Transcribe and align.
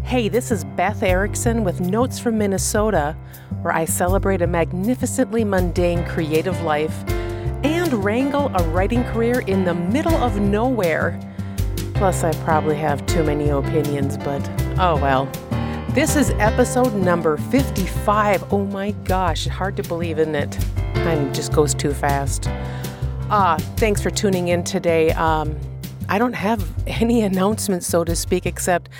Hey, 0.00 0.28
this 0.28 0.50
is 0.50 0.64
Beth 0.64 1.02
Erickson 1.02 1.64
with 1.64 1.80
Notes 1.80 2.18
from 2.18 2.36
Minnesota, 2.36 3.16
where 3.62 3.74
I 3.74 3.86
celebrate 3.86 4.42
a 4.42 4.46
magnificently 4.46 5.44
mundane 5.44 6.04
creative 6.06 6.60
life 6.62 6.94
and 7.64 7.92
wrangle 8.04 8.50
a 8.54 8.62
writing 8.68 9.04
career 9.04 9.40
in 9.40 9.64
the 9.64 9.72
middle 9.72 10.14
of 10.14 10.40
nowhere. 10.40 11.18
Plus, 11.94 12.24
I 12.24 12.32
probably 12.44 12.76
have 12.76 13.06
too 13.06 13.22
many 13.22 13.48
opinions, 13.48 14.18
but 14.18 14.46
oh 14.78 14.96
well. 14.96 15.30
This 15.90 16.16
is 16.16 16.30
episode 16.38 16.94
number 16.94 17.36
55. 17.36 18.52
Oh 18.52 18.64
my 18.66 18.90
gosh, 19.04 19.46
hard 19.46 19.76
to 19.76 19.82
believe, 19.82 20.18
isn't 20.18 20.34
it? 20.34 20.52
Time 20.94 21.32
just 21.32 21.52
goes 21.54 21.74
too 21.74 21.94
fast. 21.94 22.48
Ah, 23.30 23.56
thanks 23.76 24.02
for 24.02 24.10
tuning 24.10 24.48
in 24.48 24.64
today. 24.64 25.10
Um, 25.12 25.58
I 26.08 26.18
don't 26.18 26.34
have 26.34 26.66
any 26.86 27.22
announcements, 27.30 27.86
so 27.86 28.04
to 28.04 28.14
speak, 28.16 28.44
except 28.44 28.90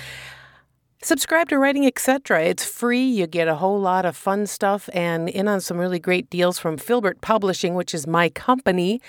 subscribe 1.02 1.48
to 1.48 1.58
Writing 1.58 1.86
Etc. 1.86 2.42
It's 2.42 2.64
free. 2.64 3.04
You 3.04 3.26
get 3.26 3.48
a 3.48 3.56
whole 3.56 3.80
lot 3.80 4.04
of 4.06 4.16
fun 4.16 4.46
stuff 4.46 4.88
and 4.92 5.28
in 5.28 5.48
on 5.48 5.60
some 5.60 5.78
really 5.78 5.98
great 5.98 6.30
deals 6.30 6.58
from 6.58 6.78
Filbert 6.78 7.20
Publishing, 7.20 7.74
which 7.74 7.94
is 7.94 8.06
my 8.06 8.28
company. 8.28 9.00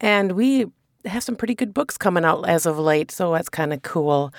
And 0.00 0.32
we 0.32 0.66
have 1.06 1.22
some 1.22 1.36
pretty 1.36 1.54
good 1.54 1.72
books 1.72 1.96
coming 1.96 2.24
out 2.24 2.46
as 2.48 2.66
of 2.66 2.78
late, 2.78 3.10
so 3.10 3.32
that's 3.32 3.48
kind 3.48 3.72
of 3.72 3.82
cool. 3.82 4.32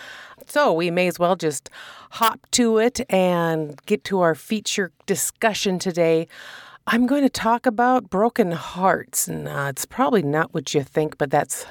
So 0.47 0.71
we 0.73 0.91
may 0.91 1.07
as 1.07 1.17
well 1.17 1.35
just 1.35 1.69
hop 2.11 2.39
to 2.51 2.77
it 2.77 3.01
and 3.09 3.83
get 3.85 4.03
to 4.05 4.21
our 4.21 4.35
feature 4.35 4.91
discussion 5.05 5.79
today. 5.79 6.27
I'm 6.87 7.07
going 7.07 7.23
to 7.23 7.29
talk 7.29 7.65
about 7.65 8.09
broken 8.09 8.51
hearts, 8.51 9.27
and 9.27 9.47
uh, 9.47 9.67
it's 9.69 9.85
probably 9.85 10.23
not 10.23 10.53
what 10.53 10.73
you 10.73 10.83
think, 10.83 11.17
but 11.17 11.31
that's 11.31 11.65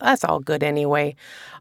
that's 0.00 0.24
all 0.24 0.40
good 0.40 0.62
anyway. 0.62 1.14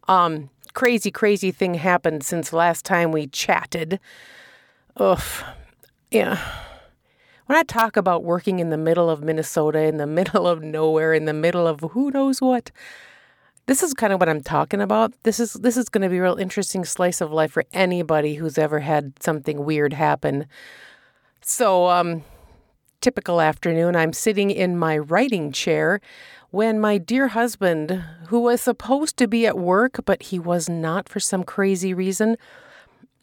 Um, 0.07 0.49
crazy, 0.73 1.11
crazy 1.11 1.51
thing 1.51 1.75
happened 1.75 2.23
since 2.23 2.53
last 2.53 2.85
time 2.85 3.11
we 3.11 3.27
chatted. 3.27 3.99
Oof, 4.99 5.43
yeah. 6.11 6.39
When 7.45 7.57
I 7.57 7.63
talk 7.63 7.97
about 7.97 8.23
working 8.23 8.59
in 8.59 8.69
the 8.69 8.77
middle 8.77 9.09
of 9.09 9.21
Minnesota, 9.21 9.79
in 9.79 9.97
the 9.97 10.07
middle 10.19 10.47
of 10.47 10.61
nowhere, 10.63 11.13
in 11.13 11.25
the 11.25 11.33
middle 11.33 11.67
of 11.67 11.81
who 11.91 12.11
knows 12.11 12.41
what, 12.41 12.71
this 13.65 13.81
is 13.81 13.93
kind 13.93 14.11
of 14.11 14.19
what 14.19 14.29
I'm 14.29 14.41
talking 14.43 14.81
about. 14.81 15.13
This 15.23 15.39
is 15.39 15.53
this 15.53 15.77
is 15.77 15.87
going 15.87 16.01
to 16.01 16.09
be 16.09 16.17
a 16.17 16.21
real 16.21 16.35
interesting 16.35 16.83
slice 16.83 17.21
of 17.21 17.31
life 17.31 17.51
for 17.51 17.63
anybody 17.71 18.35
who's 18.35 18.57
ever 18.57 18.79
had 18.79 19.13
something 19.23 19.63
weird 19.63 19.93
happen. 19.93 20.47
So, 21.41 21.87
um, 21.87 22.23
typical 22.99 23.39
afternoon, 23.39 23.95
I'm 23.95 24.13
sitting 24.13 24.51
in 24.51 24.77
my 24.77 24.97
writing 24.97 25.51
chair 25.51 26.01
when 26.53 26.79
my 26.79 26.99
dear 26.99 27.29
husband, 27.29 28.03
who 28.27 28.39
was 28.39 28.61
supposed 28.61 29.17
to 29.17 29.27
be 29.27 29.47
at 29.47 29.57
work, 29.57 30.01
but 30.05 30.21
he 30.21 30.37
was 30.37 30.69
not 30.69 31.09
for 31.09 31.19
some 31.19 31.43
crazy 31.43 31.95
reason, 31.95 32.37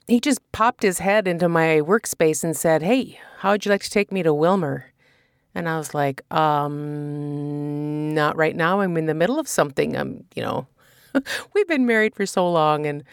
he 0.09 0.19
just 0.19 0.41
popped 0.50 0.83
his 0.83 0.98
head 0.98 1.28
into 1.28 1.48
my 1.48 1.81
workspace 1.81 2.42
and 2.42 2.56
said, 2.56 2.83
Hey, 2.83 3.20
how 3.39 3.53
would 3.53 3.64
you 3.64 3.70
like 3.70 3.84
to 3.84 3.91
take 3.91 4.11
me 4.11 4.25
to 4.25 4.31
Willmar? 4.31 4.83
And 5.55 5.69
I 5.69 5.78
was 5.78 5.95
like, 5.95 6.23
um, 6.33 8.12
not 8.12 8.36
right 8.36 8.56
now. 8.56 8.81
I'm 8.81 8.97
in 8.97 9.06
the 9.06 9.14
middle 9.14 9.39
of 9.39 9.47
something. 9.47 9.97
I'm, 9.97 10.25
you 10.34 10.42
know, 10.42 10.67
we've 11.55 11.69
been 11.69 11.86
married 11.86 12.17
for 12.17 12.27
so 12.27 12.51
long 12.51 12.84
and 12.84 13.05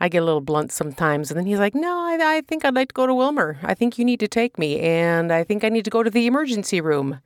I 0.00 0.08
get 0.08 0.22
a 0.22 0.24
little 0.24 0.40
blunt 0.40 0.72
sometimes. 0.72 1.30
And 1.30 1.38
then 1.38 1.44
he's 1.44 1.58
like, 1.58 1.74
no, 1.74 1.98
I, 1.98 2.36
I 2.36 2.40
think 2.40 2.64
I'd 2.64 2.74
like 2.74 2.88
to 2.88 2.94
go 2.94 3.06
to 3.06 3.12
Willmar. 3.12 3.58
I 3.62 3.74
think 3.74 3.98
you 3.98 4.06
need 4.06 4.20
to 4.20 4.28
take 4.28 4.58
me. 4.58 4.80
And 4.80 5.30
I 5.30 5.44
think 5.44 5.64
I 5.64 5.68
need 5.68 5.84
to 5.84 5.90
go 5.90 6.02
to 6.02 6.08
the 6.08 6.26
emergency 6.26 6.80
room. 6.80 7.20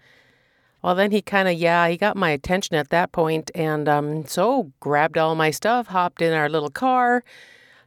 Well, 0.82 0.94
then 0.94 1.10
he 1.10 1.22
kind 1.22 1.48
of, 1.48 1.54
yeah, 1.54 1.88
he 1.88 1.96
got 1.96 2.16
my 2.16 2.30
attention 2.30 2.76
at 2.76 2.90
that 2.90 3.10
point, 3.10 3.50
and 3.54 3.88
um, 3.88 4.26
so 4.26 4.72
grabbed 4.78 5.18
all 5.18 5.34
my 5.34 5.50
stuff, 5.50 5.88
hopped 5.88 6.22
in 6.22 6.32
our 6.32 6.48
little 6.48 6.70
car, 6.70 7.24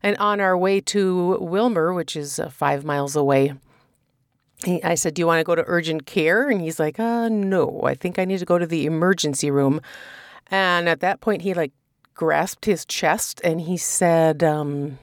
and 0.03 0.17
on 0.17 0.41
our 0.41 0.57
way 0.57 0.81
to 0.81 1.37
Willmar, 1.39 1.95
which 1.95 2.15
is 2.15 2.37
uh, 2.37 2.49
five 2.49 2.83
miles 2.83 3.15
away, 3.15 3.53
he, 4.65 4.83
I 4.83 4.95
said, 4.95 5.13
"Do 5.13 5.21
you 5.21 5.27
want 5.27 5.39
to 5.39 5.43
go 5.43 5.55
to 5.55 5.63
urgent 5.67 6.05
care?" 6.05 6.49
And 6.49 6.61
he's 6.61 6.79
like, 6.79 6.99
"Uh, 6.99 7.29
no, 7.29 7.81
I 7.83 7.95
think 7.95 8.19
I 8.19 8.25
need 8.25 8.39
to 8.39 8.45
go 8.45 8.57
to 8.57 8.67
the 8.67 8.85
emergency 8.85 9.49
room." 9.49 9.81
And 10.49 10.89
at 10.89 10.99
that 10.99 11.21
point, 11.21 11.41
he 11.43 11.53
like 11.53 11.71
grasped 12.13 12.65
his 12.65 12.85
chest 12.85 13.41
and 13.43 13.61
he 13.61 13.77
said, 13.77 14.43
um, 14.43 14.99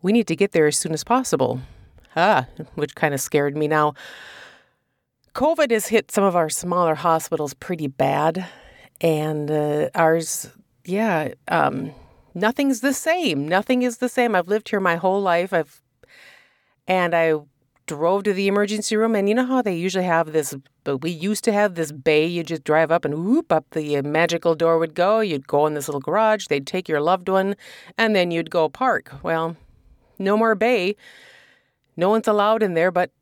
"We 0.00 0.12
need 0.12 0.26
to 0.28 0.36
get 0.36 0.52
there 0.52 0.66
as 0.66 0.78
soon 0.78 0.92
as 0.92 1.04
possible." 1.04 1.60
Ah, 2.14 2.46
which 2.74 2.94
kind 2.94 3.14
of 3.14 3.20
scared 3.20 3.56
me 3.56 3.66
now. 3.68 3.94
COVID 5.34 5.70
has 5.70 5.86
hit 5.86 6.10
some 6.10 6.24
of 6.24 6.36
our 6.36 6.50
smaller 6.50 6.94
hospitals 6.94 7.54
pretty 7.54 7.86
bad, 7.86 8.46
and 9.00 9.50
uh, 9.50 9.88
ours, 9.94 10.50
yeah, 10.84 11.32
um, 11.48 11.92
nothing's 12.34 12.80
the 12.80 12.92
same. 12.92 13.48
Nothing 13.48 13.82
is 13.82 13.96
the 13.98 14.10
same. 14.10 14.34
I've 14.34 14.48
lived 14.48 14.68
here 14.68 14.80
my 14.80 14.96
whole 14.96 15.22
life. 15.22 15.54
I've, 15.54 15.80
and 16.86 17.14
I 17.14 17.32
drove 17.86 18.24
to 18.24 18.34
the 18.34 18.46
emergency 18.46 18.94
room, 18.94 19.14
and 19.14 19.26
you 19.26 19.34
know 19.34 19.46
how 19.46 19.62
they 19.62 19.74
usually 19.74 20.04
have 20.04 20.32
this. 20.32 20.54
But 20.84 20.98
we 20.98 21.10
used 21.10 21.44
to 21.44 21.52
have 21.52 21.76
this 21.76 21.92
bay. 21.92 22.26
You 22.26 22.44
just 22.44 22.64
drive 22.64 22.90
up 22.90 23.06
and 23.06 23.24
whoop 23.24 23.50
up 23.50 23.64
the 23.70 24.02
magical 24.02 24.54
door 24.54 24.78
would 24.78 24.94
go. 24.94 25.20
You'd 25.20 25.48
go 25.48 25.66
in 25.66 25.72
this 25.72 25.88
little 25.88 26.00
garage. 26.00 26.48
They'd 26.48 26.66
take 26.66 26.90
your 26.90 27.00
loved 27.00 27.30
one, 27.30 27.56
and 27.96 28.14
then 28.14 28.32
you'd 28.32 28.50
go 28.50 28.68
park. 28.68 29.14
Well, 29.22 29.56
no 30.18 30.36
more 30.36 30.54
bay. 30.54 30.94
No 31.96 32.10
one's 32.10 32.28
allowed 32.28 32.62
in 32.62 32.74
there, 32.74 32.90
but 32.90 33.12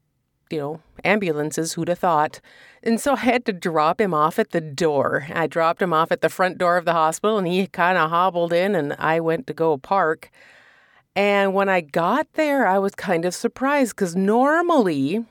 you 0.50 0.58
know, 0.58 0.80
ambulances, 1.04 1.74
who'd 1.74 1.88
have 1.88 1.98
thought? 1.98 2.40
And 2.82 3.00
so 3.00 3.12
I 3.12 3.16
had 3.16 3.44
to 3.46 3.52
drop 3.52 4.00
him 4.00 4.14
off 4.14 4.38
at 4.38 4.50
the 4.50 4.60
door. 4.60 5.26
I 5.32 5.46
dropped 5.46 5.82
him 5.82 5.92
off 5.92 6.10
at 6.10 6.20
the 6.20 6.28
front 6.28 6.58
door 6.58 6.76
of 6.76 6.84
the 6.84 6.92
hospital 6.92 7.38
and 7.38 7.46
he 7.46 7.66
kind 7.66 7.98
of 7.98 8.10
hobbled 8.10 8.52
in 8.52 8.74
and 8.74 8.94
I 8.98 9.20
went 9.20 9.46
to 9.48 9.54
go 9.54 9.76
park. 9.76 10.30
And 11.14 11.54
when 11.54 11.68
I 11.68 11.80
got 11.80 12.32
there, 12.34 12.66
I 12.66 12.78
was 12.78 12.94
kind 12.94 13.24
of 13.24 13.34
surprised 13.34 13.96
because 13.96 14.16
normally 14.16 15.24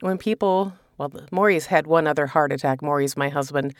when 0.00 0.18
people, 0.18 0.74
well, 0.98 1.12
Maury's 1.30 1.66
had 1.66 1.86
one 1.86 2.06
other 2.06 2.26
heart 2.26 2.52
attack. 2.52 2.82
Maury's 2.82 3.16
my 3.16 3.28
husband. 3.28 3.74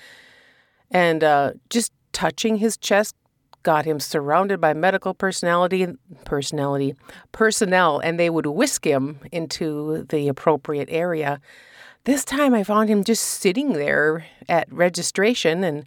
And 0.90 1.22
uh, 1.22 1.52
just 1.68 1.92
touching 2.12 2.56
his 2.56 2.76
chest 2.76 3.14
got 3.62 3.84
him 3.84 4.00
surrounded 4.00 4.60
by 4.60 4.72
medical 4.72 5.14
personality 5.14 5.86
personality 6.24 6.94
personnel 7.32 7.98
and 7.98 8.18
they 8.18 8.30
would 8.30 8.46
whisk 8.46 8.84
him 8.84 9.18
into 9.30 10.04
the 10.08 10.28
appropriate 10.28 10.88
area. 10.90 11.40
This 12.04 12.24
time 12.24 12.54
I 12.54 12.64
found 12.64 12.88
him 12.88 13.04
just 13.04 13.24
sitting 13.24 13.74
there 13.74 14.26
at 14.48 14.72
registration 14.72 15.62
and 15.62 15.84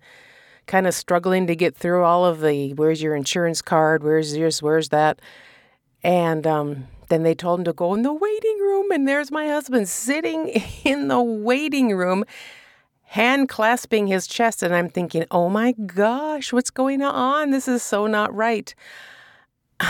kind 0.68 0.88
of 0.88 0.94
struggling 0.94 1.48
to 1.48 1.56
get 1.56 1.76
through 1.76 2.04
all 2.04 2.26
of 2.26 2.42
the 2.42 2.74
where's 2.74 3.02
your 3.02 3.16
insurance 3.16 3.62
card, 3.62 4.04
where's 4.04 4.34
this, 4.34 4.62
where's 4.62 4.90
that. 4.90 5.20
And 6.04 6.46
um, 6.46 6.88
then 7.10 7.24
they 7.24 7.36
told 7.36 7.60
him 7.60 7.66
to 7.66 7.74
go 7.74 7.94
in 7.94 8.04
the 8.04 8.14
waiting 8.14 8.58
room, 8.60 8.92
and 8.92 9.08
there's 9.08 9.32
my 9.32 9.48
husband 9.48 9.88
sitting 9.90 10.48
in 10.84 11.08
the 11.08 11.22
waiting 11.22 11.96
room 11.96 12.26
hand 13.14 13.48
clasping 13.48 14.08
his 14.08 14.26
chest. 14.26 14.64
And 14.64 14.74
I'm 14.74 14.90
thinking, 14.90 15.24
oh 15.30 15.48
my 15.48 15.74
gosh, 15.74 16.52
what's 16.52 16.72
going 16.72 17.04
on? 17.04 17.52
This 17.52 17.68
is 17.68 17.84
so 17.84 18.08
not 18.08 18.34
right. 18.34 18.74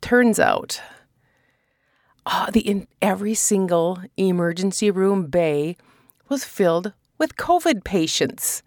Turns 0.00 0.38
out, 0.38 0.80
oh, 2.26 2.46
the 2.52 2.60
in 2.60 2.86
every 3.02 3.34
single 3.34 3.98
emergency 4.16 4.88
room 4.88 5.26
bay 5.26 5.76
was 6.28 6.44
filled 6.44 6.92
with 7.18 7.34
COVID 7.34 7.82
patients 7.82 8.62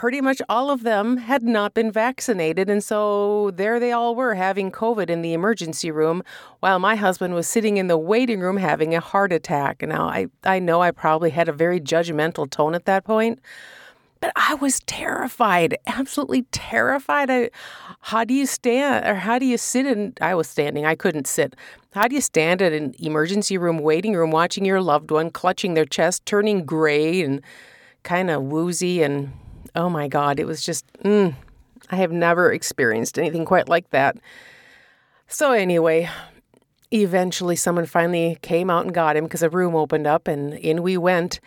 pretty 0.00 0.22
much 0.22 0.40
all 0.48 0.70
of 0.70 0.82
them 0.82 1.18
had 1.18 1.42
not 1.42 1.74
been 1.74 1.92
vaccinated. 1.92 2.70
And 2.70 2.82
so 2.82 3.50
there 3.50 3.78
they 3.78 3.92
all 3.92 4.14
were 4.14 4.34
having 4.34 4.72
COVID 4.72 5.10
in 5.10 5.20
the 5.20 5.34
emergency 5.34 5.90
room 5.90 6.22
while 6.60 6.78
my 6.78 6.96
husband 6.96 7.34
was 7.34 7.46
sitting 7.46 7.76
in 7.76 7.88
the 7.88 7.98
waiting 7.98 8.40
room 8.40 8.56
having 8.56 8.94
a 8.94 9.00
heart 9.00 9.30
attack. 9.30 9.82
Now, 9.82 10.08
I, 10.08 10.28
I 10.42 10.58
know 10.58 10.80
I 10.80 10.90
probably 10.90 11.28
had 11.28 11.50
a 11.50 11.52
very 11.52 11.78
judgmental 11.82 12.48
tone 12.48 12.74
at 12.74 12.86
that 12.86 13.04
point. 13.04 13.40
But 14.20 14.32
I 14.36 14.54
was 14.54 14.80
terrified, 14.86 15.76
absolutely 15.86 16.46
terrified. 16.50 17.28
I, 17.30 17.50
how 18.00 18.24
do 18.24 18.32
you 18.32 18.46
stand 18.46 19.06
or 19.06 19.16
how 19.16 19.38
do 19.38 19.44
you 19.44 19.58
sit 19.58 19.84
in? 19.84 20.14
I 20.22 20.34
was 20.34 20.48
standing, 20.48 20.86
I 20.86 20.94
couldn't 20.94 21.26
sit. 21.26 21.54
How 21.92 22.08
do 22.08 22.14
you 22.14 22.22
stand 22.22 22.62
at 22.62 22.72
an 22.72 22.94
emergency 23.00 23.58
room 23.58 23.76
waiting 23.80 24.14
room 24.14 24.30
watching 24.30 24.64
your 24.64 24.80
loved 24.80 25.10
one 25.10 25.30
clutching 25.30 25.74
their 25.74 25.84
chest, 25.84 26.24
turning 26.24 26.64
gray 26.64 27.20
and 27.20 27.42
kind 28.02 28.30
of 28.30 28.44
woozy 28.44 29.02
and 29.02 29.34
oh 29.74 29.88
my 29.88 30.08
God, 30.08 30.40
it 30.40 30.46
was 30.46 30.62
just, 30.62 30.84
mm, 31.04 31.34
I 31.90 31.96
have 31.96 32.12
never 32.12 32.52
experienced 32.52 33.18
anything 33.18 33.44
quite 33.44 33.68
like 33.68 33.90
that. 33.90 34.16
So, 35.26 35.52
anyway, 35.52 36.08
eventually 36.90 37.56
someone 37.56 37.86
finally 37.86 38.38
came 38.42 38.70
out 38.70 38.84
and 38.84 38.94
got 38.94 39.16
him 39.16 39.24
because 39.24 39.42
a 39.42 39.50
room 39.50 39.74
opened 39.74 40.06
up 40.06 40.28
and 40.28 40.54
in 40.54 40.82
we 40.82 40.96
went. 40.96 41.40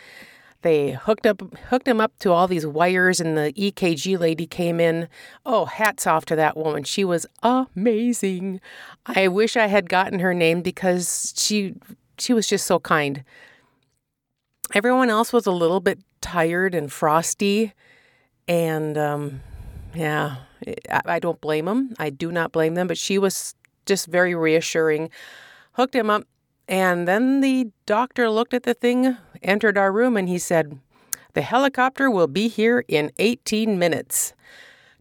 They 0.62 0.92
hooked 0.92 1.25
up 1.25 1.42
hooked 1.70 1.88
him 1.88 2.00
up 2.00 2.18
to 2.20 2.31
all 2.31 2.48
these 2.48 2.66
wires 2.66 3.20
and 3.20 3.38
the 3.38 3.52
EKG 3.54 4.18
lady 4.18 4.48
came 4.48 4.80
in. 4.80 5.10
Oh, 5.46 5.66
hats 5.66 6.08
off 6.08 6.24
to 6.25 6.38
that 6.38 6.56
woman. 6.56 6.84
She 6.86 7.04
was 7.04 7.25
amazing. 7.44 8.62
I 9.06 9.28
wish 9.28 9.58
I 9.58 9.68
had 9.68 9.90
gotten 9.90 10.20
her 10.20 10.34
name 10.34 10.62
because 10.62 11.34
she 11.36 11.75
she 12.18 12.34
was 12.34 12.48
just 12.48 12.66
so 12.66 12.80
kind. 12.80 13.25
Everyone 14.74 15.10
else 15.10 15.34
was 15.34 15.46
a 15.46 15.52
little 15.52 15.81
bit 15.81 16.00
tired 16.22 16.74
and 16.74 16.92
frosty 16.92 17.74
and 18.48 18.98
um, 18.98 19.42
Yeah, 19.94 20.38
I, 20.90 21.01
I 21.06 21.19
don't 21.19 21.40
blame 21.42 21.66
them. 21.66 21.94
I 22.00 22.10
do 22.10 22.31
not 22.31 22.51
blame 22.51 22.75
them, 22.75 22.88
but 22.88 22.98
she 22.98 23.18
was 23.18 23.56
just 23.86 24.07
very 24.07 24.34
reassuring. 24.34 25.10
Hooked 25.74 25.95
him 25.95 26.10
up, 26.10 26.24
and 26.68 27.07
then 27.07 27.42
the 27.42 27.72
doctor 27.86 28.30
looked 28.30 28.54
at 28.54 28.63
the 28.63 28.74
thing, 28.74 29.18
entered 29.42 29.78
our 29.78 29.92
room, 29.92 30.18
and 30.18 30.30
he 30.30 30.40
said, 30.40 30.80
The 31.34 31.42
helicopter 31.42 32.10
will 32.10 32.28
be 32.28 32.48
here 32.48 32.84
in 32.88 33.12
18 33.19 33.78
minutes. 33.78 34.34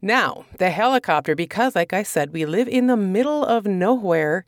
Now, 0.01 0.47
the 0.59 0.71
helicopter, 0.71 1.35
because 1.35 1.77
like 1.77 1.93
I 1.93 2.03
said, 2.03 2.33
we 2.33 2.45
live 2.45 2.69
in 2.69 2.89
the 2.89 2.97
middle 2.97 3.45
of 3.45 3.67
nowhere. 3.67 4.45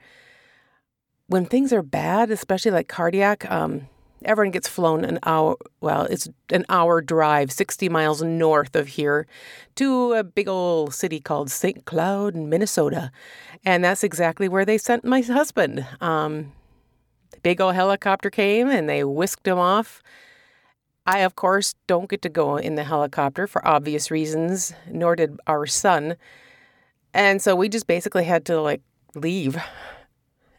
When 1.26 1.46
things 1.46 1.72
are 1.72 1.82
bad, 1.82 2.30
especially 2.30 2.72
like 2.72 2.88
cardiac, 2.88 3.50
um, 3.50 3.88
everyone 4.24 4.50
gets 4.50 4.68
flown 4.68 5.04
an 5.04 5.18
hour, 5.24 5.56
well, 5.80 6.04
it's 6.04 6.28
an 6.50 6.64
hour 6.68 7.00
drive, 7.00 7.52
60 7.52 7.88
miles 7.88 8.22
north 8.22 8.74
of 8.76 8.88
here 8.88 9.26
to 9.76 10.12
a 10.12 10.24
big 10.24 10.48
old 10.48 10.94
city 10.94 11.20
called 11.20 11.50
St. 11.50 11.84
Cloud, 11.84 12.34
Minnesota. 12.34 13.10
And 13.64 13.84
that's 13.84 14.04
exactly 14.04 14.48
where 14.48 14.64
they 14.64 14.78
sent 14.78 15.04
my 15.04 15.20
husband. 15.20 15.86
Um, 16.00 16.52
the 17.30 17.40
big 17.40 17.60
old 17.60 17.74
helicopter 17.74 18.30
came 18.30 18.68
and 18.68 18.88
they 18.88 19.04
whisked 19.04 19.46
him 19.46 19.58
off 19.58 20.02
I, 21.06 21.18
of 21.20 21.36
course, 21.36 21.74
don't 21.86 22.08
get 22.08 22.22
to 22.22 22.28
go 22.28 22.56
in 22.56 22.76
the 22.76 22.84
helicopter 22.84 23.46
for 23.46 23.66
obvious 23.66 24.10
reasons, 24.10 24.72
nor 24.90 25.16
did 25.16 25.38
our 25.46 25.66
son. 25.66 26.16
And 27.12 27.42
so 27.42 27.54
we 27.54 27.68
just 27.68 27.86
basically 27.86 28.24
had 28.24 28.46
to 28.46 28.60
like 28.60 28.80
leave, 29.14 29.56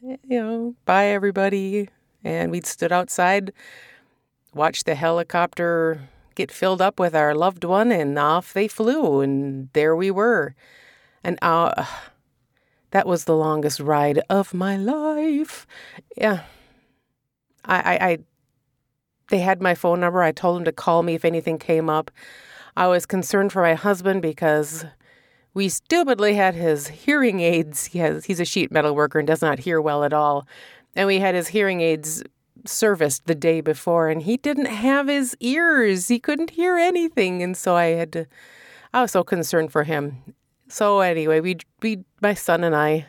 you 0.01 0.17
know, 0.29 0.75
bye 0.85 1.07
everybody. 1.07 1.89
And 2.25 2.51
we'd 2.51 2.65
stood 2.65 2.91
outside, 2.91 3.53
watched 4.53 4.85
the 4.85 4.95
helicopter 4.95 6.09
get 6.35 6.51
filled 6.51 6.81
up 6.81 6.99
with 6.99 7.15
our 7.15 7.33
loved 7.33 7.63
one, 7.63 7.91
and 7.91 8.19
off 8.19 8.51
they 8.51 8.67
flew. 8.67 9.21
And 9.21 9.69
there 9.71 9.95
we 9.95 10.11
were. 10.11 10.53
And 11.23 11.39
uh, 11.41 11.85
that 12.91 13.07
was 13.07 13.23
the 13.23 13.35
longest 13.35 13.79
ride 13.79 14.19
of 14.29 14.53
my 14.53 14.75
life. 14.75 15.65
Yeah. 16.17 16.41
I, 17.63 17.77
I, 17.77 18.07
I 18.09 18.17
they 19.29 19.39
had 19.39 19.61
my 19.61 19.73
phone 19.73 19.99
number. 19.99 20.21
I 20.21 20.31
told 20.31 20.57
them 20.57 20.65
to 20.65 20.71
call 20.71 21.01
me 21.03 21.15
if 21.15 21.25
anything 21.25 21.57
came 21.57 21.89
up. 21.89 22.11
I 22.77 22.87
was 22.87 23.05
concerned 23.05 23.51
for 23.51 23.61
my 23.61 23.73
husband 23.73 24.21
because 24.21 24.85
we 25.53 25.69
stupidly 25.69 26.35
had 26.35 26.53
his 26.53 26.89
hearing 26.89 27.39
aids. 27.39 27.85
He 27.85 27.99
has, 27.99 28.25
he's 28.25 28.39
a 28.39 28.45
sheet 28.45 28.71
metal 28.71 28.93
worker 28.93 29.17
and 29.17 29.27
does 29.27 29.41
not 29.41 29.59
hear 29.59 29.81
well 29.81 30.03
at 30.03 30.13
all. 30.13 30.45
And 30.95 31.07
we 31.07 31.19
had 31.19 31.35
his 31.35 31.49
hearing 31.49 31.81
aids 31.81 32.23
serviced 32.65 33.25
the 33.25 33.35
day 33.35 33.61
before, 33.61 34.09
and 34.09 34.21
he 34.21 34.37
didn't 34.37 34.65
have 34.65 35.07
his 35.07 35.35
ears. 35.39 36.07
He 36.07 36.19
couldn't 36.19 36.51
hear 36.51 36.77
anything. 36.77 37.43
And 37.43 37.55
so 37.55 37.75
I 37.75 37.87
had 37.87 38.13
to, 38.13 38.25
I 38.93 39.01
was 39.01 39.11
so 39.11 39.23
concerned 39.23 39.71
for 39.71 39.83
him. 39.83 40.35
So 40.67 41.01
anyway, 41.01 41.41
we, 41.41 41.57
we 41.81 42.03
my 42.21 42.33
son 42.33 42.63
and 42.63 42.75
I 42.75 43.07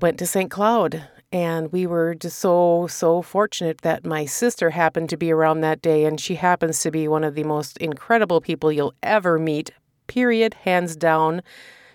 went 0.00 0.18
to 0.18 0.26
St. 0.26 0.50
Cloud 0.50 1.04
and 1.32 1.70
we 1.70 1.86
were 1.86 2.14
just 2.14 2.38
so, 2.38 2.88
so 2.88 3.22
fortunate 3.22 3.82
that 3.82 4.04
my 4.04 4.24
sister 4.24 4.70
happened 4.70 5.08
to 5.10 5.16
be 5.16 5.30
around 5.30 5.60
that 5.60 5.80
day. 5.80 6.04
And 6.04 6.18
she 6.18 6.34
happens 6.34 6.80
to 6.80 6.90
be 6.90 7.06
one 7.06 7.22
of 7.22 7.34
the 7.34 7.44
most 7.44 7.76
incredible 7.78 8.40
people 8.40 8.72
you'll 8.72 8.94
ever 9.02 9.38
meet, 9.38 9.70
period, 10.08 10.54
hands 10.54 10.96
down. 10.96 11.42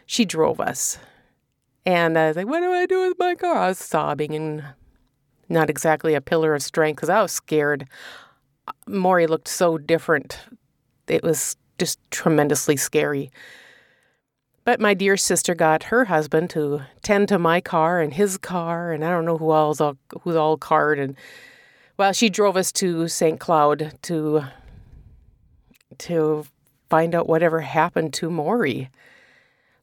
She 0.05 0.23
drove 0.23 0.61
us. 0.61 0.99
And 1.85 2.17
I 2.17 2.27
was 2.27 2.35
like, 2.35 2.47
what 2.47 2.61
do 2.61 2.71
I 2.71 2.85
do 2.85 3.07
with 3.07 3.19
my 3.19 3.35
car? 3.35 3.55
I 3.55 3.67
was 3.67 3.77
sobbing 3.77 4.33
and 4.33 4.63
not 5.49 5.69
exactly 5.69 6.15
a 6.15 6.21
pillar 6.21 6.55
of 6.55 6.63
strength 6.63 6.97
because 6.97 7.09
I 7.09 7.21
was 7.21 7.31
scared. 7.31 7.87
Maury 8.87 9.27
looked 9.27 9.47
so 9.47 9.77
different. 9.77 10.39
It 11.07 11.23
was 11.23 11.55
just 11.77 11.99
tremendously 12.09 12.77
scary. 12.77 13.31
But 14.63 14.79
my 14.79 14.95
dear 14.95 15.15
sister 15.15 15.53
got 15.53 15.83
her 15.83 16.05
husband 16.05 16.49
to 16.51 16.81
tend 17.03 17.27
to 17.27 17.37
my 17.37 17.61
car 17.61 18.01
and 18.01 18.11
his 18.11 18.39
car, 18.39 18.91
and 18.91 19.05
I 19.05 19.11
don't 19.11 19.25
know 19.25 19.37
who 19.37 19.51
all's 19.51 19.79
all 19.79 19.95
who's 20.21 20.35
all 20.35 20.57
card. 20.57 20.97
And 20.97 21.15
well, 21.97 22.13
she 22.13 22.29
drove 22.29 22.57
us 22.57 22.71
to 22.73 23.07
St. 23.07 23.39
Cloud 23.39 23.93
to 24.03 24.45
to 25.99 26.45
find 26.89 27.13
out 27.13 27.27
whatever 27.29 27.61
happened 27.61 28.13
to 28.15 28.31
Maury. 28.31 28.89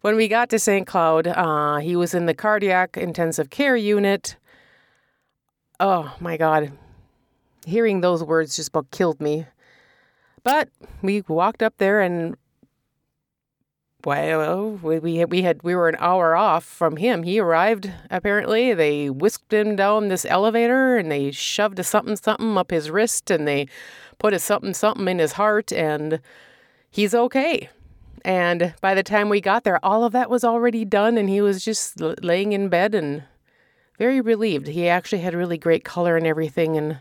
When 0.02 0.16
we 0.16 0.26
got 0.26 0.50
to 0.50 0.58
St. 0.58 0.84
Cloud, 0.84 1.28
uh, 1.28 1.76
he 1.76 1.94
was 1.94 2.12
in 2.12 2.26
the 2.26 2.34
cardiac 2.34 2.96
intensive 2.96 3.50
care 3.50 3.76
unit. 3.76 4.34
Oh 5.78 6.16
my 6.18 6.36
God. 6.36 6.72
Hearing 7.66 8.00
those 8.00 8.24
words 8.24 8.56
just 8.56 8.70
about 8.70 8.90
killed 8.90 9.20
me. 9.20 9.46
But 10.42 10.70
we 11.02 11.22
walked 11.28 11.62
up 11.62 11.74
there 11.78 12.00
and 12.00 12.36
well, 14.04 14.70
we 14.82 14.98
we 15.24 15.42
had 15.42 15.62
we 15.62 15.76
were 15.76 15.88
an 15.88 15.96
hour 16.00 16.34
off 16.34 16.64
from 16.64 16.96
him. 16.96 17.22
He 17.22 17.38
arrived 17.38 17.88
apparently. 18.10 18.74
They 18.74 19.08
whisked 19.08 19.52
him 19.52 19.76
down 19.76 20.08
this 20.08 20.24
elevator 20.24 20.96
and 20.98 21.12
they 21.12 21.30
shoved 21.30 21.78
a 21.78 21.84
something 21.84 22.16
something 22.16 22.58
up 22.58 22.72
his 22.72 22.90
wrist 22.90 23.30
and 23.30 23.46
they 23.46 23.68
put 24.18 24.34
a 24.34 24.40
something 24.40 24.74
something 24.74 25.06
in 25.06 25.20
his 25.20 25.34
heart 25.34 25.72
and 25.72 26.20
he's 26.90 27.14
okay. 27.14 27.68
And 28.24 28.74
by 28.80 28.94
the 28.94 29.02
time 29.02 29.28
we 29.28 29.40
got 29.40 29.64
there, 29.64 29.84
all 29.84 30.04
of 30.04 30.12
that 30.12 30.30
was 30.30 30.44
already 30.44 30.84
done 30.84 31.18
and 31.18 31.28
he 31.28 31.40
was 31.40 31.64
just 31.64 32.00
laying 32.00 32.52
in 32.52 32.68
bed 32.68 32.94
and 32.94 33.24
very 33.98 34.20
relieved. 34.20 34.68
He 34.68 34.88
actually 34.88 35.20
had 35.20 35.34
really 35.34 35.58
great 35.58 35.84
color 35.84 36.16
and 36.16 36.26
everything 36.26 36.76
and 36.76 36.98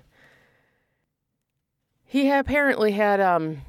he 2.12 2.30
apparently 2.30 2.92
had 2.92 3.22
um 3.22 3.62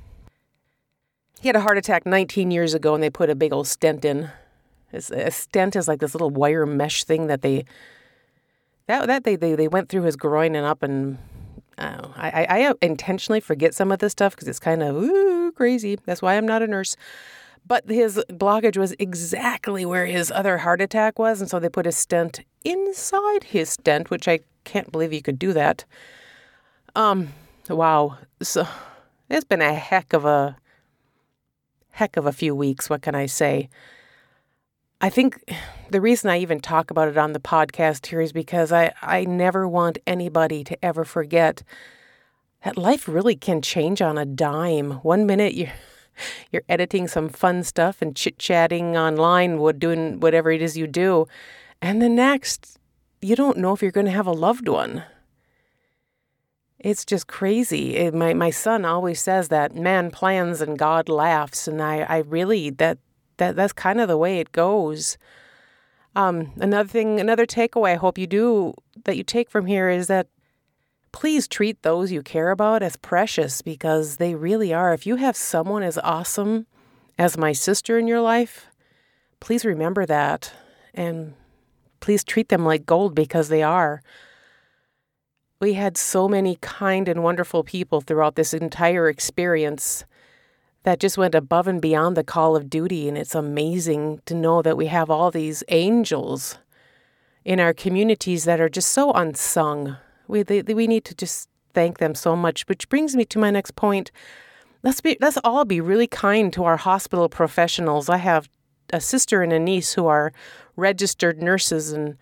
he 1.43 1.49
had 1.49 1.55
a 1.55 1.61
heart 1.61 1.79
attack 1.79 2.07
19 2.07 2.53
years 2.53 2.73
ago, 2.73 2.95
and 2.95 3.03
they 3.03 3.11
put 3.11 3.29
a 3.29 3.35
big 3.35 3.53
old 3.53 3.67
stent 3.67 4.05
in. 4.05 4.31
A 4.93 5.31
stent 5.31 5.75
is 5.75 5.89
like 5.89 5.99
this 6.01 6.15
little 6.15 6.31
wire 6.31 6.67
mesh 6.67 7.03
thing 7.03 7.27
that 7.27 7.43
they 7.43 7.65
that 8.87 9.07
that 9.07 9.25
they 9.25 9.37
they, 9.37 9.55
they 9.55 9.69
went 9.69 9.89
through 9.89 10.03
his 10.03 10.17
groin 10.17 10.55
and 10.55 10.67
up 10.67 10.83
and 10.83 11.19
oh, 11.79 12.13
I, 12.17 12.47
I, 12.49 12.69
I 12.69 12.75
intentionally 12.83 13.41
forget 13.41 13.75
some 13.75 13.91
of 13.91 14.01
this 14.01 14.13
stuff 14.13 14.35
because 14.35 14.49
it's 14.49 14.59
kind 14.59 14.83
of 14.83 14.97
ooh, 14.97 15.53
crazy. 15.53 15.99
That's 16.05 16.21
why 16.21 16.35
I'm 16.35 16.47
not 16.47 16.63
a 16.63 16.67
nurse. 16.67 16.97
But 17.67 17.89
his 17.89 18.23
blockage 18.29 18.77
was 18.77 18.95
exactly 18.99 19.87
where 19.87 20.07
his 20.07 20.31
other 20.31 20.59
heart 20.59 20.81
attack 20.81 21.19
was, 21.19 21.41
and 21.41 21.49
so 21.49 21.59
they 21.59 21.69
put 21.69 21.87
a 21.87 21.93
stent 21.93 22.41
inside 22.65 23.45
his 23.45 23.71
stent, 23.71 24.11
which 24.11 24.29
I 24.29 24.41
can't 24.65 24.91
believe 24.93 25.13
you 25.13 25.23
could 25.23 25.39
do 25.39 25.53
that. 25.53 25.85
Um, 26.95 27.29
wow. 27.69 28.19
So 28.43 28.67
it's 29.31 29.45
been 29.45 29.63
a 29.63 29.75
heck 29.75 30.13
of 30.13 30.25
a 30.25 30.57
heck 31.91 32.17
of 32.17 32.27
a 32.27 32.33
few 32.33 32.55
weeks. 32.55 32.91
What 32.91 33.03
can 33.03 33.15
I 33.15 33.27
say? 33.27 33.69
I 35.01 35.11
think 35.11 35.43
the 35.91 36.01
reason 36.01 36.31
I 36.31 36.39
even 36.39 36.61
talk 36.61 36.91
about 36.91 37.09
it 37.09 37.19
on 37.19 37.33
the 37.33 37.41
podcast 37.41 38.07
here 38.07 38.21
is 38.21 38.33
because 38.33 38.73
I, 38.73 38.93
I 39.03 39.25
never 39.25 39.69
want 39.69 39.99
anybody 40.07 40.63
to 40.65 40.85
ever 40.85 41.05
forget 41.05 41.63
that 42.65 42.79
life 42.79 43.09
really 43.09 43.35
can 43.35 43.61
change 43.61 44.01
on 44.01 44.17
a 44.17 44.25
dime. 44.25 44.93
One 45.03 45.27
minute 45.27 45.55
you're 45.55 45.73
you're 46.51 46.63
editing 46.69 47.09
some 47.09 47.29
fun 47.29 47.63
stuff 47.63 48.03
and 48.03 48.17
chit 48.17 48.39
chatting 48.39 48.97
online, 48.97 49.59
doing 49.79 50.21
whatever 50.21 50.51
it 50.51 50.63
is 50.63 50.77
you 50.77 50.87
do, 50.87 51.27
and 51.81 52.01
the 52.01 52.09
next 52.09 52.79
you 53.23 53.37
don't 53.37 53.57
know 53.57 53.73
if 53.73 53.81
you're 53.81 53.93
going 53.93 54.07
to 54.07 54.13
have 54.13 54.27
a 54.27 54.33
loved 54.33 54.69
one. 54.69 55.05
It's 56.81 57.05
just 57.05 57.29
crazy. 57.29 57.97
It, 57.97 58.13
my 58.13 58.35
my 58.35 58.51
son 58.51 58.85
always 58.85 59.21
says 59.21 59.49
that 59.49 59.75
man 59.75 60.11
plans 60.11 60.61
and 60.61 60.79
God 60.79 61.09
laughs, 61.09 61.69
and 61.69 61.81
I 61.81 62.01
I 62.01 62.19
really 62.19 62.71
that 62.71 62.99
that 63.37 63.57
that's 63.57 63.73
kind 63.73 64.01
of 64.01 64.09
the 64.09 64.19
way 64.19 64.41
it 64.41 64.53
goes. 64.53 65.17
Um, 66.15 66.53
another 66.61 66.89
thing, 66.89 67.21
another 67.21 67.47
takeaway 67.47 67.93
I 67.93 67.95
hope 67.95 68.19
you 68.19 68.27
do 68.27 68.75
that 69.05 69.17
you 69.17 69.25
take 69.25 69.49
from 69.49 69.67
here 69.67 69.89
is 69.89 70.09
that 70.09 70.27
please 71.13 71.47
treat 71.47 71.83
those 71.83 72.11
you 72.11 72.23
care 72.23 72.51
about 72.51 72.83
as 72.83 72.97
precious 72.97 73.63
because 73.63 74.17
they 74.17 74.35
really 74.35 74.73
are. 74.73 74.93
If 74.93 75.07
you 75.07 75.17
have 75.17 75.37
someone 75.37 75.83
as 75.83 75.99
awesome 75.99 76.67
as 77.19 77.37
my 77.37 77.53
sister 77.53 77.99
in 77.99 78.09
your 78.09 78.21
life, 78.21 78.67
please 79.41 79.65
remember 79.65 80.07
that 80.07 80.53
and 80.95 81.35
please 82.01 82.25
treat 82.25 82.49
them 82.49 82.65
like 82.65 82.87
gold 82.87 83.15
because 83.15 83.49
they 83.49 83.63
are. 83.63 84.03
We 85.61 85.75
had 85.75 85.97
so 85.97 86.29
many 86.29 86.57
kind 86.61 87.09
and 87.09 87.23
wonderful 87.23 87.63
people 87.63 88.01
throughout 88.01 88.35
this 88.35 88.53
entire 88.53 89.09
experience 89.09 90.05
that 90.83 90.99
just 90.99 91.17
went 91.17 91.37
above 91.37 91.69
and 91.69 91.81
beyond 91.81 92.17
the 92.17 92.25
call 92.25 92.57
of 92.57 92.69
duty. 92.69 93.09
And 93.09 93.17
it's 93.17 93.37
amazing 93.37 94.21
to 94.27 94.35
know 94.35 94.63
that 94.63 94.77
we 94.77 94.87
have 94.87 95.09
all 95.11 95.31
these 95.31 95.63
angels 95.69 96.59
in 97.45 97.61
our 97.61 97.73
communities 97.73 98.45
that 98.45 98.61
are 98.61 98.69
just 98.69 98.91
so 98.91 99.13
unsung. 99.13 99.97
We, 100.29 100.43
they, 100.43 100.63
we 100.63 100.87
need 100.87 101.05
to 101.07 101.15
just 101.15 101.49
thank 101.75 101.99
them 101.99 102.15
so 102.15 102.37
much, 102.37 102.67
which 102.69 102.89
brings 102.89 103.17
me 103.17 103.25
to 103.27 103.39
my 103.39 103.51
next 103.51 103.77
point. 103.77 104.11
Let's 104.83 105.01
be 105.01 105.17
let's 105.21 105.39
all 105.45 105.65
be 105.65 105.81
really 105.81 106.09
kind 106.09 106.53
to 106.55 106.65
our 106.65 106.77
hospital 106.77 107.29
professionals. 107.29 108.09
I 108.09 108.17
have 108.17 108.49
a 108.93 109.01
sister 109.01 109.43
and 109.43 109.53
a 109.53 109.59
niece 109.59 109.95
who 109.95 110.07
are 110.07 110.33
registered 110.77 111.43
nurses 111.43 111.93
and 111.93 112.17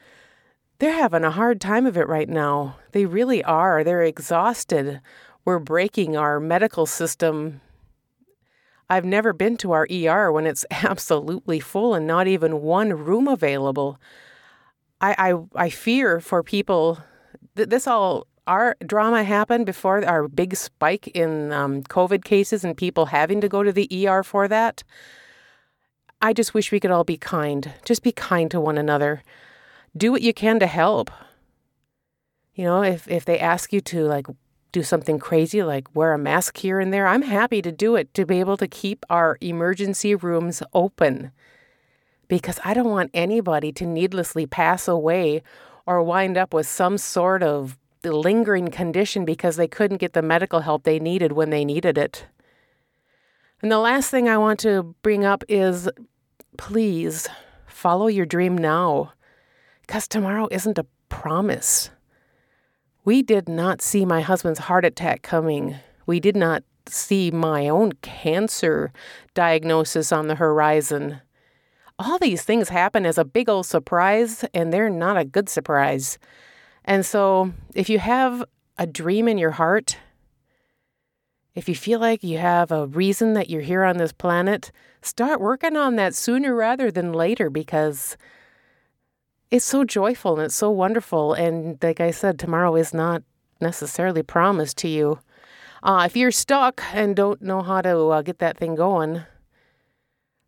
they're 0.79 0.93
having 0.93 1.25
a 1.25 1.31
hard 1.31 1.61
time 1.61 1.87
of 1.87 1.97
it 1.97 2.09
right 2.09 2.29
now. 2.29 2.77
They 2.93 3.05
really 3.05 3.45
are. 3.45 3.85
They're 3.85 4.03
exhausted. 4.03 5.01
We're 5.45 5.59
breaking 5.59 6.17
our 6.17 6.41
medical 6.41 6.87
system. 6.87 7.61
I've 8.89 9.05
never 9.05 9.33
been 9.33 9.57
to 9.59 9.73
our 9.73 9.87
ER 9.91 10.33
when 10.33 10.47
it's 10.47 10.65
absolutely 10.71 11.61
full 11.61 11.95
and 11.95 12.07
not 12.07 12.27
even 12.27 12.63
one 12.63 12.93
room 12.93 13.29
available. 13.29 13.99
I 15.01 15.33
I, 15.33 15.65
I 15.67 15.71
fear 15.71 16.21
for 16.21 16.43
people. 16.43 16.99
Th- 17.57 17.69
this 17.69 17.87
all 17.87 18.27
our 18.47 18.77
drama 18.85 19.23
happened 19.23 19.67
before 19.67 20.05
our 20.05 20.27
big 20.27 20.57
spike 20.57 21.07
in 21.09 21.53
um, 21.53 21.83
COVID 21.85 22.25
cases 22.25 22.65
and 22.65 22.77
people 22.77 23.07
having 23.07 23.41
to 23.41 23.49
go 23.49 23.63
to 23.63 23.73
the 23.73 24.09
ER 24.09 24.23
for 24.23 24.49
that. 24.49 24.83
I 26.21 26.33
just 26.33 26.53
wish 26.53 26.73
we 26.73 26.81
could 26.81 26.91
all 26.91 27.05
be 27.05 27.17
kind. 27.17 27.73
Just 27.85 28.03
be 28.03 28.13
kind 28.13 28.51
to 28.51 28.61
one 28.61 28.77
another. 28.77 29.23
Do 29.97 30.13
what 30.13 30.23
you 30.23 30.35
can 30.35 30.59
to 30.61 30.67
help. 30.67 31.11
You 32.55 32.65
know, 32.65 32.83
if, 32.83 33.09
if 33.09 33.25
they 33.25 33.39
ask 33.39 33.73
you 33.73 33.81
to 33.83 34.05
like 34.05 34.27
do 34.73 34.83
something 34.83 35.19
crazy 35.19 35.63
like 35.63 35.95
wear 35.95 36.13
a 36.13 36.19
mask 36.19 36.59
here 36.59 36.79
and 36.79 36.93
there, 36.93 37.07
I'm 37.07 37.23
happy 37.23 37.63
to 37.63 37.73
do 37.73 37.97
it 37.97 38.13
to 38.15 38.27
be 38.27 38.41
able 38.41 38.57
to 38.59 38.69
keep 38.69 39.05
our 39.09 39.39
emergency 39.41 40.15
rooms 40.15 40.63
open. 40.75 41.33
Because 42.29 42.61
I 42.65 42.75
don't 42.75 42.91
want 42.91 43.11
anybody 43.15 43.73
to 43.73 43.87
needlessly 43.87 44.47
pass 44.47 44.87
away 44.87 45.43
or 45.91 46.01
wind 46.01 46.39
up 46.39 46.55
with 46.55 46.69
some 46.69 46.97
sort 46.97 47.43
of 47.43 47.77
lingering 48.05 48.69
condition 48.69 49.25
because 49.25 49.57
they 49.57 49.67
couldn't 49.67 49.97
get 49.97 50.13
the 50.13 50.23
medical 50.23 50.61
help 50.61 50.85
they 50.85 51.01
needed 51.01 51.33
when 51.33 51.51
they 51.51 51.65
needed 51.65 51.99
it. 51.99 52.27
And 53.61 53.73
the 53.73 53.79
last 53.81 54.09
thing 54.09 54.29
I 54.29 54.39
want 54.39 54.61
to 54.61 54.95
bring 55.03 55.25
up 55.25 55.43
is 55.49 55.91
please 56.57 57.29
follow 57.67 58.07
your 58.07 58.25
dream 58.25 58.57
now 58.57 59.15
because 59.81 60.07
tomorrow 60.07 60.47
isn't 60.53 60.79
a 60.79 60.87
promise. 61.09 61.91
We 63.05 63.21
did 63.21 63.49
not 63.49 63.83
see 63.83 64.05
my 64.05 64.21
husband's 64.21 64.61
heart 64.61 64.85
attack 64.85 65.23
coming. 65.23 65.75
We 66.07 66.21
did 66.21 66.37
not 66.37 66.63
see 66.87 67.33
my 67.33 67.69
own 67.69 67.95
cancer 67.95 68.93
diagnosis 69.35 70.13
on 70.13 70.29
the 70.29 70.37
horizon. 70.37 71.21
All 72.03 72.19
these 72.19 72.43
things 72.43 72.71
happen 72.71 73.05
as 73.05 73.19
a 73.19 73.27
big 73.27 73.51
old 73.51 73.67
surprise, 73.67 74.43
and 74.55 74.73
they're 74.73 74.89
not 74.89 75.19
a 75.19 75.25
good 75.25 75.51
surprise. 75.51 76.19
And 76.83 77.05
so, 77.05 77.53
if 77.75 77.91
you 77.91 77.99
have 77.99 78.43
a 78.79 78.87
dream 78.87 79.29
in 79.29 79.37
your 79.37 79.51
heart, 79.51 79.99
if 81.55 81.69
you 81.69 81.75
feel 81.75 82.01
like 82.01 82.25
you 82.25 82.39
have 82.39 82.73
a 82.73 82.87
reason 82.87 83.35
that 83.35 83.51
you're 83.51 83.61
here 83.61 83.85
on 83.85 83.99
this 83.99 84.13
planet, 84.13 84.73
start 85.03 85.43
working 85.43 85.77
on 85.77 85.97
that 85.97 86.15
sooner 86.15 86.55
rather 86.55 86.91
than 86.91 87.13
later 87.13 87.51
because 87.51 88.17
it's 89.51 89.67
so 89.67 89.85
joyful 89.85 90.37
and 90.37 90.47
it's 90.47 90.55
so 90.55 90.71
wonderful. 90.71 91.35
And 91.35 91.77
like 91.83 92.01
I 92.01 92.13
said, 92.13 92.39
tomorrow 92.39 92.77
is 92.77 92.95
not 92.95 93.23
necessarily 93.61 94.23
promised 94.23 94.79
to 94.79 94.89
you. 94.89 95.19
Uh, 95.83 96.05
if 96.07 96.17
you're 96.17 96.31
stuck 96.31 96.83
and 96.95 97.15
don't 97.15 97.43
know 97.43 97.61
how 97.61 97.83
to 97.83 98.07
uh, 98.07 98.23
get 98.23 98.39
that 98.39 98.57
thing 98.57 98.75
going, 98.75 99.25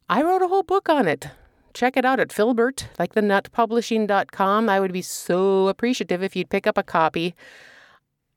I 0.08 0.22
wrote 0.22 0.40
a 0.40 0.48
whole 0.48 0.62
book 0.62 0.88
on 0.88 1.06
it. 1.06 1.28
Check 1.74 1.96
it 1.96 2.04
out 2.04 2.20
at 2.20 2.32
Filbert, 2.32 2.88
like 2.98 3.14
the 3.14 3.20
nutpublishing.com. 3.20 4.68
I 4.68 4.80
would 4.80 4.92
be 4.92 5.02
so 5.02 5.68
appreciative 5.68 6.22
if 6.22 6.36
you'd 6.36 6.50
pick 6.50 6.66
up 6.66 6.76
a 6.76 6.82
copy 6.82 7.34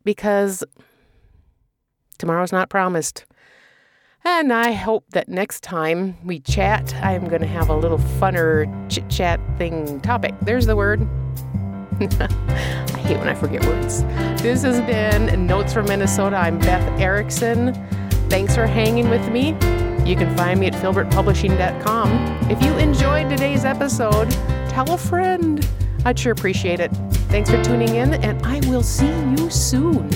because 0.03 0.63
tomorrow's 2.17 2.51
not 2.51 2.69
promised. 2.69 3.25
And 4.23 4.51
I 4.51 4.71
hope 4.71 5.05
that 5.11 5.29
next 5.29 5.61
time 5.61 6.17
we 6.23 6.39
chat, 6.39 6.95
I'm 6.95 7.27
going 7.27 7.41
to 7.41 7.47
have 7.47 7.69
a 7.69 7.75
little 7.75 7.99
funner 7.99 8.65
chit 8.89 9.07
chat 9.09 9.39
thing 9.57 10.01
topic. 10.01 10.33
There's 10.41 10.65
the 10.65 10.75
word. 10.75 11.01
I 12.01 12.97
hate 13.05 13.17
when 13.19 13.29
I 13.29 13.35
forget 13.35 13.63
words. 13.65 14.03
This 14.41 14.63
has 14.63 14.81
been 14.81 15.45
Notes 15.45 15.73
from 15.73 15.85
Minnesota. 15.85 16.37
I'm 16.37 16.57
Beth 16.57 16.99
Erickson. 16.99 17.73
Thanks 18.29 18.55
for 18.55 18.65
hanging 18.65 19.09
with 19.09 19.29
me. 19.29 19.55
You 20.05 20.15
can 20.15 20.35
find 20.37 20.59
me 20.59 20.67
at 20.67 20.73
filbertpublishing.com. 20.73 22.51
If 22.51 22.61
you 22.61 22.77
enjoyed 22.77 23.29
today's 23.29 23.65
episode, 23.65 24.29
tell 24.69 24.91
a 24.93 24.97
friend. 24.97 25.67
I'd 26.05 26.19
sure 26.19 26.31
appreciate 26.31 26.79
it. 26.79 26.91
Thanks 27.29 27.49
for 27.49 27.61
tuning 27.63 27.95
in, 27.95 28.13
and 28.13 28.45
I 28.45 28.59
will 28.69 28.83
see 28.83 29.07
you 29.07 29.49
soon. 29.49 30.09